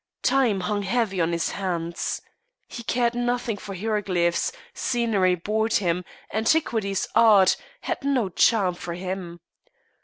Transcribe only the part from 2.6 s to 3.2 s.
He cared